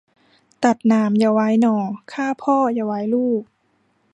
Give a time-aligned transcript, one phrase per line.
[0.63, 1.77] ตัดหนามอย่าไว้หน่อ
[2.11, 3.41] ฆ่าพ่ออย่าไว้ลูก